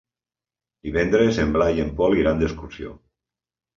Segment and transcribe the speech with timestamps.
[0.87, 2.99] Divendres en Blai i en Pol iran d'excursió.